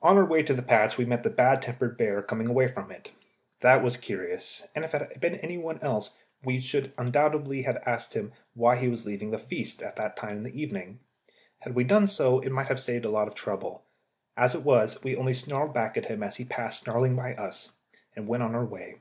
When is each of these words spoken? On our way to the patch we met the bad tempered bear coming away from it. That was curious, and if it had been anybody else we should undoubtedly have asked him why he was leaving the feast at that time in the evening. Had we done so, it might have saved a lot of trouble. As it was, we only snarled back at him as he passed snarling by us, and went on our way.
On 0.00 0.16
our 0.16 0.24
way 0.24 0.44
to 0.44 0.54
the 0.54 0.62
patch 0.62 0.96
we 0.96 1.04
met 1.04 1.24
the 1.24 1.28
bad 1.28 1.60
tempered 1.60 1.98
bear 1.98 2.22
coming 2.22 2.46
away 2.46 2.68
from 2.68 2.92
it. 2.92 3.10
That 3.62 3.82
was 3.82 3.96
curious, 3.96 4.64
and 4.76 4.84
if 4.84 4.94
it 4.94 5.00
had 5.00 5.18
been 5.20 5.34
anybody 5.40 5.82
else 5.82 6.16
we 6.44 6.60
should 6.60 6.92
undoubtedly 6.96 7.62
have 7.62 7.82
asked 7.84 8.14
him 8.14 8.32
why 8.54 8.76
he 8.76 8.86
was 8.86 9.04
leaving 9.04 9.32
the 9.32 9.40
feast 9.40 9.82
at 9.82 9.96
that 9.96 10.16
time 10.16 10.36
in 10.36 10.42
the 10.44 10.56
evening. 10.62 11.00
Had 11.58 11.74
we 11.74 11.82
done 11.82 12.06
so, 12.06 12.38
it 12.38 12.52
might 12.52 12.68
have 12.68 12.78
saved 12.78 13.04
a 13.04 13.10
lot 13.10 13.26
of 13.26 13.34
trouble. 13.34 13.82
As 14.36 14.54
it 14.54 14.62
was, 14.62 15.02
we 15.02 15.16
only 15.16 15.34
snarled 15.34 15.74
back 15.74 15.96
at 15.96 16.06
him 16.06 16.22
as 16.22 16.36
he 16.36 16.44
passed 16.44 16.84
snarling 16.84 17.16
by 17.16 17.34
us, 17.34 17.72
and 18.14 18.28
went 18.28 18.44
on 18.44 18.54
our 18.54 18.64
way. 18.64 19.00